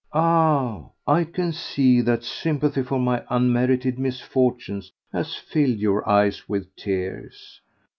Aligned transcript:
Ah! 0.13 0.85
I 1.05 1.23
can 1.25 1.51
see 1.53 2.01
that 2.01 2.23
sympathy 2.23 2.81
for 2.81 2.97
my 2.97 3.23
unmerited 3.29 3.99
misfortunes 3.99 4.91
has 5.13 5.35
filled 5.35 5.77
your 5.77 6.09
eyes 6.09 6.49
with 6.49 6.75
tears. 6.75 7.61